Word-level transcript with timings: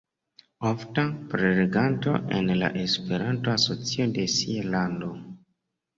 Ofta 0.69 1.03
preleganto 1.33 2.15
en 2.39 2.49
la 2.63 2.71
Esperanto-asocio 2.85 4.09
de 4.19 4.27
sia 4.39 4.65
lando. 4.77 5.13